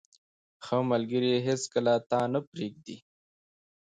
•ښه 0.65 0.77
ملګری 0.91 1.33
هیڅکله 1.47 1.93
تا 2.09 2.21
نه 2.33 2.39
پرېږدي. 2.49 2.97